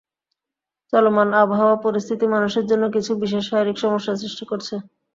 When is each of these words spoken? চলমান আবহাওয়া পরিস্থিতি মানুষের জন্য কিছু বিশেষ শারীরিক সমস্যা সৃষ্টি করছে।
চলমান 0.93 1.29
আবহাওয়া 1.41 1.77
পরিস্থিতি 1.85 2.25
মানুষের 2.27 2.65
জন্য 2.71 2.83
কিছু 2.95 3.11
বিশেষ 3.21 3.43
শারীরিক 3.49 3.77
সমস্যা 3.79 4.13
সৃষ্টি 4.21 4.43
করছে। 4.51 4.75